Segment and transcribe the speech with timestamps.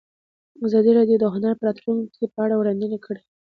[0.65, 3.21] ازادي راډیو د هنر د راتلونکې په اړه وړاندوینې کړې.